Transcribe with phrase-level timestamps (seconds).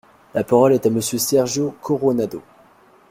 [0.33, 2.41] La parole est à Monsieur Sergio Coronado.